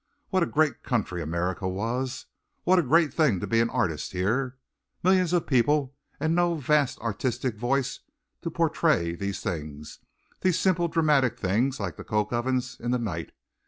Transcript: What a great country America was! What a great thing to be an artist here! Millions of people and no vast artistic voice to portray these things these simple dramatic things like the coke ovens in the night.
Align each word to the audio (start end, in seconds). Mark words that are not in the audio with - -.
What 0.29 0.41
a 0.41 0.47
great 0.47 0.81
country 0.81 1.21
America 1.21 1.67
was! 1.69 2.25
What 2.63 2.79
a 2.79 2.81
great 2.81 3.13
thing 3.13 3.39
to 3.39 3.45
be 3.45 3.59
an 3.59 3.69
artist 3.69 4.13
here! 4.13 4.57
Millions 5.03 5.31
of 5.31 5.45
people 5.45 5.95
and 6.19 6.33
no 6.33 6.55
vast 6.55 6.97
artistic 7.01 7.55
voice 7.55 7.99
to 8.41 8.49
portray 8.49 9.13
these 9.13 9.41
things 9.41 9.99
these 10.39 10.57
simple 10.57 10.87
dramatic 10.87 11.37
things 11.37 11.79
like 11.79 11.97
the 11.97 12.03
coke 12.03 12.33
ovens 12.33 12.79
in 12.79 12.89
the 12.89 12.97
night. 12.97 13.31